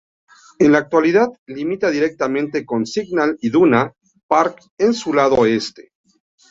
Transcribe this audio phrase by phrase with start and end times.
[0.57, 3.93] En la actualidad, limita directamente con el Signal Iduna
[4.27, 5.91] Park en su lado este.